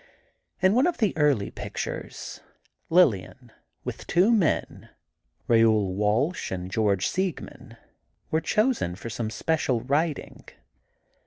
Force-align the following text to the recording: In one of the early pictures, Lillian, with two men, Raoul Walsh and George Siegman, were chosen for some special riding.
In 0.63 0.73
one 0.73 0.87
of 0.87 0.97
the 0.97 1.15
early 1.15 1.51
pictures, 1.51 2.41
Lillian, 2.89 3.51
with 3.83 4.07
two 4.07 4.31
men, 4.31 4.89
Raoul 5.47 5.93
Walsh 5.93 6.49
and 6.49 6.71
George 6.71 7.07
Siegman, 7.07 7.77
were 8.31 8.41
chosen 8.41 8.95
for 8.95 9.11
some 9.11 9.29
special 9.29 9.81
riding. 9.81 10.45